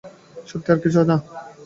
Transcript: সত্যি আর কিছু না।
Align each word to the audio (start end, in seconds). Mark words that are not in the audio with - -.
সত্যি 0.49 0.69
আর 0.73 0.79
কিছু 0.83 0.99
না। 1.01 1.15